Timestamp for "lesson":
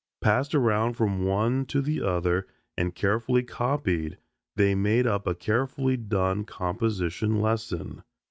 7.39-8.01